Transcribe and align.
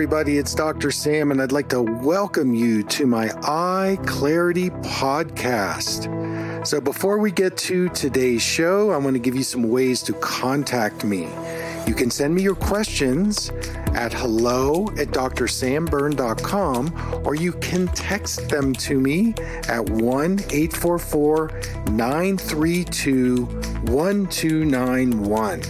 everybody. 0.00 0.38
It's 0.38 0.54
Dr. 0.54 0.90
Sam, 0.90 1.30
and 1.30 1.42
I'd 1.42 1.52
like 1.52 1.68
to 1.68 1.82
welcome 1.82 2.54
you 2.54 2.82
to 2.84 3.06
my 3.06 3.30
Eye 3.42 3.98
Clarity 4.06 4.70
podcast. 4.70 6.66
So, 6.66 6.80
before 6.80 7.18
we 7.18 7.30
get 7.30 7.58
to 7.58 7.90
today's 7.90 8.40
show, 8.40 8.92
I 8.92 8.96
want 8.96 9.12
to 9.12 9.20
give 9.20 9.36
you 9.36 9.42
some 9.42 9.64
ways 9.64 10.00
to 10.04 10.14
contact 10.14 11.04
me. 11.04 11.28
You 11.86 11.92
can 11.92 12.10
send 12.10 12.34
me 12.34 12.40
your 12.40 12.54
questions 12.54 13.50
at 13.92 14.14
hello 14.14 14.88
at 14.96 15.08
drsamberne.com 15.08 17.22
or 17.26 17.34
you 17.34 17.52
can 17.52 17.86
text 17.88 18.48
them 18.48 18.72
to 18.76 18.98
me 18.98 19.34
at 19.68 19.90
1 19.90 20.40
844 20.50 21.48
932 21.90 23.44
1291. 23.44 25.62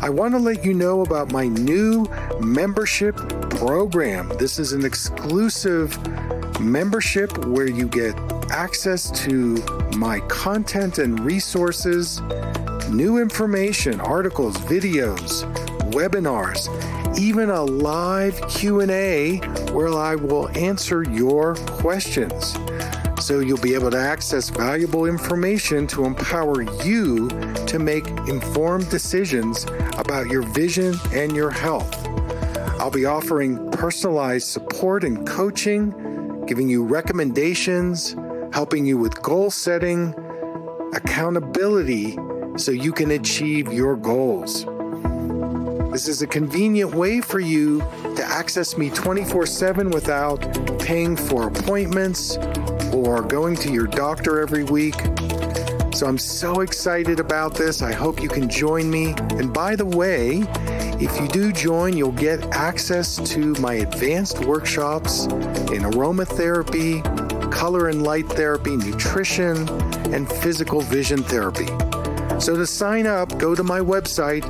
I 0.00 0.10
want 0.10 0.32
to 0.34 0.38
let 0.38 0.64
you 0.64 0.74
know 0.74 1.00
about 1.00 1.32
my 1.32 1.48
new 1.48 2.06
membership 2.40 3.16
program. 3.50 4.28
This 4.38 4.58
is 4.58 4.72
an 4.72 4.84
exclusive 4.84 5.96
membership 6.60 7.46
where 7.46 7.68
you 7.68 7.88
get 7.88 8.14
access 8.50 9.10
to 9.22 9.56
my 9.96 10.20
content 10.28 10.98
and 10.98 11.20
resources, 11.20 12.20
new 12.90 13.18
information, 13.18 14.00
articles, 14.00 14.56
videos, 14.58 15.42
webinars, 15.92 16.68
even 17.18 17.50
a 17.50 17.62
live 17.62 18.40
Q&A 18.48 19.38
where 19.72 19.88
I 19.88 20.14
will 20.14 20.48
answer 20.56 21.02
your 21.02 21.54
questions. 21.66 22.56
So 23.20 23.40
you'll 23.40 23.58
be 23.58 23.74
able 23.74 23.90
to 23.90 23.98
access 23.98 24.48
valuable 24.48 25.06
information 25.06 25.86
to 25.88 26.04
empower 26.04 26.62
you 26.84 27.28
to 27.66 27.78
make 27.78 28.06
informed 28.28 28.88
decisions 28.90 29.64
about 29.98 30.28
your 30.28 30.42
vision 30.42 30.94
and 31.12 31.34
your 31.34 31.50
health. 31.50 32.07
I'll 32.80 32.92
be 32.92 33.06
offering 33.06 33.70
personalized 33.72 34.46
support 34.46 35.02
and 35.02 35.26
coaching, 35.26 36.44
giving 36.46 36.68
you 36.68 36.84
recommendations, 36.84 38.14
helping 38.52 38.86
you 38.86 38.96
with 38.96 39.20
goal 39.20 39.50
setting, 39.50 40.14
accountability, 40.94 42.16
so 42.56 42.70
you 42.70 42.92
can 42.92 43.10
achieve 43.10 43.72
your 43.72 43.96
goals. 43.96 44.64
This 45.90 46.06
is 46.06 46.22
a 46.22 46.26
convenient 46.28 46.94
way 46.94 47.20
for 47.20 47.40
you 47.40 47.80
to 48.14 48.24
access 48.24 48.78
me 48.78 48.90
24 48.90 49.46
7 49.46 49.90
without 49.90 50.40
paying 50.78 51.16
for 51.16 51.48
appointments 51.48 52.36
or 52.92 53.22
going 53.22 53.56
to 53.56 53.72
your 53.72 53.88
doctor 53.88 54.40
every 54.40 54.62
week. 54.62 54.94
So 55.98 56.06
I'm 56.06 56.16
so 56.16 56.60
excited 56.60 57.18
about 57.18 57.56
this. 57.56 57.82
I 57.82 57.92
hope 57.92 58.22
you 58.22 58.28
can 58.28 58.48
join 58.48 58.88
me. 58.88 59.16
And 59.30 59.52
by 59.52 59.74
the 59.74 59.84
way, 59.84 60.44
if 61.00 61.20
you 61.20 61.26
do 61.26 61.50
join, 61.50 61.96
you'll 61.96 62.12
get 62.12 62.54
access 62.54 63.16
to 63.32 63.54
my 63.54 63.74
advanced 63.74 64.38
workshops 64.44 65.24
in 65.24 65.82
aromatherapy, 65.82 67.02
color 67.50 67.88
and 67.88 68.04
light 68.04 68.28
therapy, 68.28 68.76
nutrition, 68.76 69.68
and 70.14 70.32
physical 70.34 70.82
vision 70.82 71.24
therapy. 71.24 71.66
So 72.40 72.54
to 72.54 72.64
sign 72.64 73.08
up, 73.08 73.36
go 73.36 73.56
to 73.56 73.64
my 73.64 73.80
website, 73.80 74.44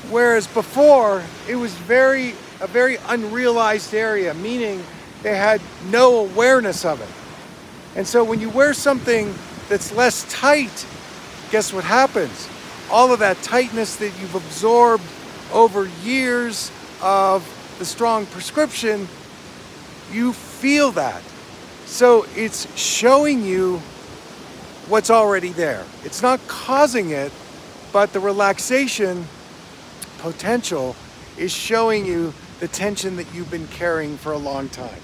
whereas 0.09 0.47
before 0.47 1.24
it 1.47 1.56
was 1.56 1.74
very 1.74 2.34
a 2.63 2.68
very 2.68 2.97
unrealized 3.08 3.94
area, 3.94 4.34
meaning 4.36 4.81
they 5.22 5.36
had 5.36 5.62
no 5.90 6.19
awareness 6.19 6.86
of 6.86 7.02
it. 7.02 7.09
And 7.97 8.08
so 8.08 8.24
when 8.24 8.40
you 8.40 8.50
wear 8.50 8.74
something 8.74 9.34
that's 9.68 9.92
less 9.92 10.25
tight, 10.31 10.86
guess 11.52 11.74
what 11.74 11.84
happens? 11.84 12.47
All 12.90 13.12
of 13.12 13.19
that 13.19 13.42
tightness 13.44 13.97
that 13.97 14.12
you've 14.19 14.36
absorbed 14.36 15.03
over 15.53 15.88
years 16.03 16.72
of 17.02 17.47
the 17.80 17.86
strong 17.86 18.25
prescription, 18.25 19.08
you 20.12 20.34
feel 20.34 20.91
that. 20.91 21.22
So 21.86 22.25
it's 22.36 22.75
showing 22.78 23.44
you 23.44 23.78
what's 24.88 25.09
already 25.09 25.50
there. 25.50 25.86
It's 26.03 26.22
not 26.22 26.46
causing 26.47 27.12
it, 27.12 27.31
but 27.92 28.12
the 28.13 28.19
relaxation 28.19 29.28
potential 30.18 30.96
is 31.38 31.52
showing 31.52 32.06
you 32.06 32.34
the 32.59 32.68
tension 32.68 33.16
that 33.18 33.34
you've 33.34 33.52
been 33.52 33.68
carrying 33.68 34.18
for 34.18 34.31
a 34.31 34.38
long 34.38 34.69
time. 34.69 35.02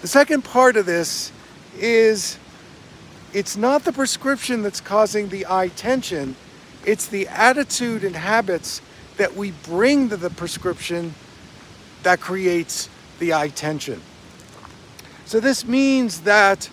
The 0.00 0.08
second 0.08 0.44
part 0.44 0.76
of 0.76 0.86
this 0.86 1.32
is 1.76 2.38
it's 3.32 3.56
not 3.56 3.84
the 3.84 3.92
prescription 3.92 4.62
that's 4.62 4.80
causing 4.80 5.28
the 5.28 5.46
eye 5.48 5.68
tension 5.68 6.36
it's 6.88 7.06
the 7.06 7.28
attitude 7.28 8.02
and 8.02 8.16
habits 8.16 8.80
that 9.18 9.36
we 9.36 9.50
bring 9.50 10.08
to 10.08 10.16
the 10.16 10.30
prescription 10.30 11.12
that 12.02 12.18
creates 12.18 12.88
the 13.18 13.34
eye 13.34 13.48
tension. 13.48 14.00
So 15.26 15.38
this 15.38 15.66
means 15.66 16.22
that 16.22 16.70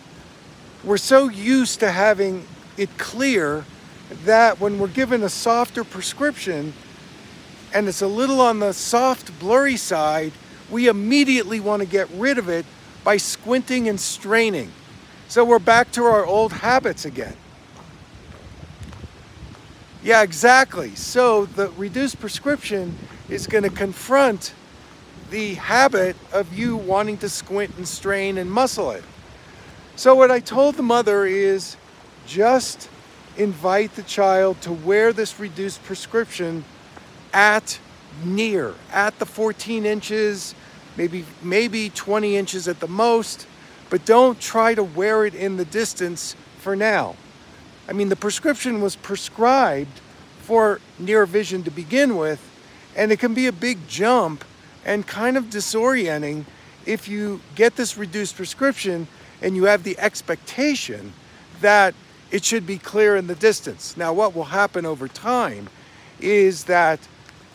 we're 0.85 0.95
so 0.95 1.27
used 1.27 1.81
to 1.81 1.91
having 1.91 2.47
it 2.77 2.97
clear 2.97 3.65
that 4.23 4.61
when 4.61 4.79
we're 4.79 4.87
given 4.87 5.21
a 5.21 5.27
softer 5.27 5.83
prescription 5.83 6.71
and 7.73 7.89
it's 7.89 8.01
a 8.01 8.07
little 8.07 8.39
on 8.39 8.59
the 8.59 8.71
soft, 8.71 9.37
blurry 9.37 9.75
side, 9.75 10.31
we 10.71 10.87
immediately 10.87 11.59
want 11.59 11.81
to 11.81 11.85
get 11.85 12.07
rid 12.11 12.37
of 12.37 12.47
it 12.47 12.65
by 13.03 13.17
squinting 13.17 13.89
and 13.89 13.99
straining. 13.99 14.71
So 15.27 15.43
we're 15.43 15.59
back 15.59 15.91
to 15.91 16.05
our 16.05 16.25
old 16.25 16.53
habits 16.53 17.03
again. 17.03 17.35
Yeah, 20.05 20.21
exactly. 20.21 20.93
So 20.93 21.47
the 21.47 21.71
reduced 21.71 22.19
prescription 22.19 22.95
is 23.27 23.47
going 23.47 23.63
to 23.63 23.71
confront 23.71 24.53
the 25.31 25.55
habit 25.55 26.15
of 26.31 26.53
you 26.55 26.77
wanting 26.77 27.17
to 27.17 27.27
squint 27.27 27.75
and 27.77 27.87
strain 27.87 28.37
and 28.37 28.51
muscle 28.51 28.91
it. 28.91 29.03
So 29.95 30.13
what 30.13 30.29
I 30.29 30.41
told 30.41 30.75
the 30.75 30.83
mother 30.83 31.25
is 31.25 31.75
just 32.27 32.87
invite 33.35 33.95
the 33.95 34.03
child 34.03 34.61
to 34.61 34.73
wear 34.73 35.11
this 35.11 35.39
reduced 35.39 35.83
prescription 35.83 36.65
at 37.33 37.79
near, 38.23 38.75
at 38.91 39.17
the 39.17 39.25
14 39.25 39.87
inches, 39.87 40.53
maybe 40.97 41.25
maybe 41.41 41.89
20 41.89 42.37
inches 42.37 42.67
at 42.67 42.79
the 42.79 42.87
most, 42.87 43.47
but 43.89 44.05
don't 44.05 44.39
try 44.39 44.75
to 44.75 44.83
wear 44.83 45.25
it 45.25 45.33
in 45.33 45.57
the 45.57 45.65
distance 45.65 46.35
for 46.59 46.75
now. 46.75 47.15
I 47.87 47.93
mean, 47.93 48.09
the 48.09 48.15
prescription 48.15 48.81
was 48.81 48.95
prescribed 48.95 50.01
for 50.39 50.79
near 50.99 51.25
vision 51.25 51.63
to 51.63 51.71
begin 51.71 52.17
with, 52.17 52.41
and 52.95 53.11
it 53.11 53.19
can 53.19 53.33
be 53.33 53.47
a 53.47 53.51
big 53.51 53.87
jump 53.87 54.43
and 54.85 55.05
kind 55.05 55.37
of 55.37 55.45
disorienting 55.45 56.45
if 56.85 57.07
you 57.07 57.41
get 57.55 57.75
this 57.75 57.97
reduced 57.97 58.35
prescription 58.35 59.07
and 59.41 59.55
you 59.55 59.65
have 59.65 59.83
the 59.83 59.97
expectation 59.99 61.13
that 61.61 61.93
it 62.31 62.43
should 62.43 62.65
be 62.65 62.77
clear 62.77 63.15
in 63.15 63.27
the 63.27 63.35
distance. 63.35 63.95
Now, 63.97 64.13
what 64.13 64.35
will 64.35 64.45
happen 64.45 64.85
over 64.85 65.07
time 65.07 65.69
is 66.19 66.65
that 66.65 66.99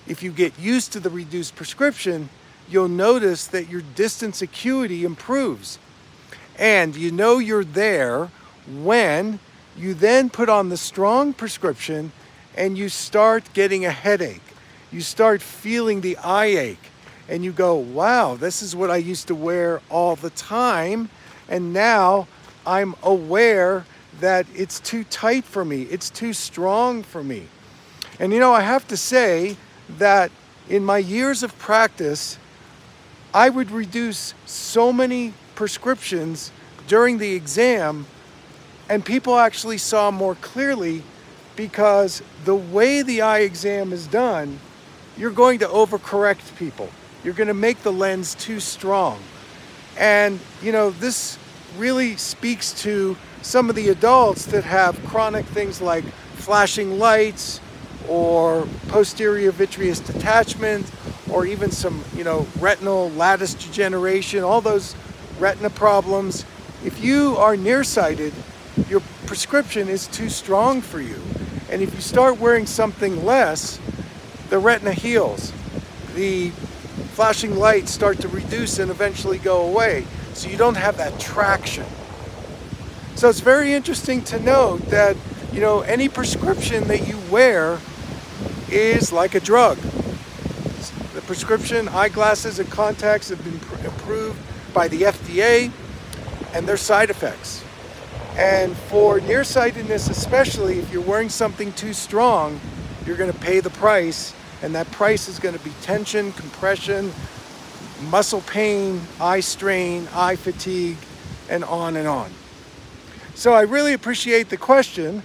if 0.07 0.23
you 0.23 0.33
get 0.33 0.59
used 0.59 0.93
to 0.93 1.01
the 1.01 1.11
reduced 1.11 1.55
prescription, 1.57 2.29
you'll 2.69 2.89
notice 2.89 3.47
that 3.49 3.69
your 3.69 3.83
distance 3.95 4.43
acuity 4.43 5.05
improves. 5.05 5.79
And 6.59 6.95
you 6.95 7.11
know 7.11 7.39
you're 7.39 7.65
there 7.65 8.31
when 8.67 9.39
you 9.77 9.95
then 9.95 10.31
put 10.31 10.49
on 10.49 10.69
the 10.69 10.77
strong 10.77 11.33
prescription 11.33 12.13
and 12.57 12.77
you 12.77 12.89
start 12.89 13.45
getting 13.53 13.85
a 13.85 13.91
headache. 13.91 14.43
You 14.91 15.01
start 15.01 15.41
feeling 15.41 16.01
the 16.01 16.17
eye 16.19 16.47
ache 16.47 16.91
and 17.29 17.45
you 17.45 17.53
go, 17.53 17.77
wow, 17.77 18.35
this 18.35 18.61
is 18.61 18.75
what 18.75 18.91
I 18.91 18.97
used 18.97 19.29
to 19.29 19.35
wear 19.35 19.81
all 19.89 20.17
the 20.17 20.31
time. 20.31 21.09
And 21.49 21.73
now 21.73 22.27
I'm 22.67 22.95
aware 23.03 23.87
that 24.21 24.47
it's 24.55 24.81
too 24.81 25.05
tight 25.05 25.45
for 25.45 25.65
me, 25.65 25.83
it's 25.83 26.11
too 26.11 26.33
strong 26.33 27.03
for 27.03 27.23
me. 27.23 27.45
And 28.19 28.33
you 28.33 28.41
know, 28.41 28.53
I 28.53 28.61
have 28.61 28.87
to 28.89 28.97
say 28.97 29.57
that 29.99 30.31
in 30.69 30.85
my 30.85 30.99
years 30.99 31.43
of 31.43 31.57
practice, 31.59 32.39
I 33.33 33.49
would 33.49 33.71
reduce 33.71 34.35
so 34.45 34.93
many 34.93 35.33
prescriptions 35.55 36.51
during 36.89 37.19
the 37.19 37.33
exam, 37.35 38.07
and 38.91 39.05
people 39.05 39.39
actually 39.39 39.79
saw 39.79 40.11
more 40.11 40.35
clearly 40.35 41.03
because 41.55 42.23
the 42.45 42.57
way 42.57 43.03
the 43.03 43.23
eye 43.23 43.39
exam 43.39 43.93
is 43.93 44.09
done, 44.09 44.59
you're 45.17 45.31
going 45.31 45.61
to 45.61 45.67
overcorrect 45.67 46.57
people. 46.57 46.89
You're 47.23 47.35
going 47.35 47.49
to 47.49 47.55
make 47.55 47.83
the 47.83 47.93
lens 47.93 48.35
too 48.35 48.59
strong. 48.59 49.21
And, 49.97 50.41
you 50.61 50.73
know, 50.73 50.91
this 50.91 51.39
really 51.79 52.17
speaks 52.17 52.73
to 52.83 53.17
some 53.43 53.71
of 53.71 53.77
the 53.77 53.91
adults 53.91 54.47
that 54.47 54.65
have 54.65 55.03
chronic 55.07 55.47
things 55.47 55.81
like 55.81 56.05
flashing 56.35 56.99
lights 56.99 57.61
or 58.09 58.67
posterior 58.89 59.53
vitreous 59.53 60.01
detachment 60.01 60.91
or 61.31 61.47
even 61.47 61.71
some, 61.71 62.03
you 62.17 62.25
know, 62.25 62.45
retinal 62.59 63.11
lattice 63.11 63.55
degeneration, 63.55 64.43
all 64.43 64.61
those 64.61 64.97
retina 65.39 65.71
problems. 65.71 66.45
If 66.85 67.05
you 67.05 67.37
are 67.37 67.57
nearsighted, 67.57 68.33
your 68.89 69.01
prescription 69.27 69.89
is 69.89 70.07
too 70.07 70.29
strong 70.29 70.81
for 70.81 71.01
you. 71.01 71.21
And 71.71 71.83
if 71.83 71.95
you 71.95 72.01
start 72.01 72.39
wearing 72.39 72.67
something 72.67 73.25
less, 73.25 73.79
the 74.49 74.59
retina 74.59 74.93
heals. 74.93 75.53
The 76.15 76.51
flashing 77.15 77.57
lights 77.57 77.93
start 77.93 78.19
to 78.21 78.29
reduce 78.29 78.79
and 78.79 78.91
eventually 78.91 79.39
go 79.39 79.67
away. 79.69 80.07
So 80.35 80.49
you 80.49 80.57
don't 80.57 80.77
have 80.77 80.97
that 80.97 81.19
traction. 81.21 81.87
So 83.15 83.29
it's 83.29 83.41
very 83.41 83.75
interesting 83.75 84.23
to 84.25 84.41
note 84.41 84.79
that, 84.87 85.17
you 85.53 85.61
know, 85.61 85.81
any 85.81 86.09
prescription 86.09 86.89
that 86.89 87.07
you 87.07 87.19
wear 87.31 87.79
is 88.71 89.13
like 89.13 89.35
a 89.35 89.41
drug. 89.41 89.79
The 91.15 91.21
prescription 91.23 91.89
eyeglasses 91.89 92.59
and 92.59 92.71
contacts 92.71 93.29
have 93.29 93.45
been 93.45 93.61
approved 93.87 94.39
by 94.73 94.89
the 94.89 95.03
FDA 95.03 95.71
and 96.55 96.67
their 96.67 96.77
side 96.77 97.11
effects. 97.11 97.60
And 98.37 98.77
for 98.77 99.21
nearsightedness, 99.21 100.09
especially 100.09 100.79
if 100.79 100.93
you're 100.93 101.03
wearing 101.03 101.29
something 101.29 101.73
too 101.73 101.93
strong, 101.93 102.61
you're 103.07 103.17
going 103.17 103.33
to 103.33 103.39
pay 103.39 103.61
the 103.61 103.71
price. 103.71 104.35
And 104.63 104.75
that 104.75 104.91
price 104.91 105.29
is 105.29 105.39
going 105.39 105.57
to 105.57 105.65
be 105.65 105.71
tension, 105.83 106.33
compression, 106.33 107.13
muscle 108.09 108.43
pain, 108.43 109.01
eye 109.21 109.41
strain, 109.41 110.09
eye 110.15 110.37
fatigue, 110.37 110.97
and 111.49 111.65
on 111.65 111.97
and 111.97 112.07
on. 112.07 112.31
So 113.35 113.53
I 113.53 113.63
really 113.63 113.95
appreciate 113.95 114.49
the 114.49 114.57
question, 114.57 115.23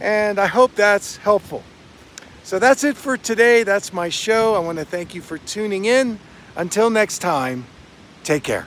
and 0.00 0.38
I 0.38 0.46
hope 0.46 0.74
that's 0.74 1.16
helpful. 1.16 1.62
So 2.42 2.58
that's 2.60 2.84
it 2.84 2.96
for 2.96 3.16
today. 3.16 3.64
That's 3.64 3.92
my 3.92 4.08
show. 4.08 4.54
I 4.54 4.60
want 4.60 4.78
to 4.78 4.84
thank 4.84 5.14
you 5.14 5.20
for 5.20 5.38
tuning 5.38 5.84
in. 5.84 6.18
Until 6.54 6.90
next 6.90 7.18
time, 7.18 7.66
take 8.22 8.44
care. 8.44 8.66